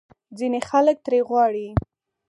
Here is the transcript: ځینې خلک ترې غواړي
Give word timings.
ځینې 0.37 0.59
خلک 0.69 0.97
ترې 1.05 1.19
غواړي 1.29 1.67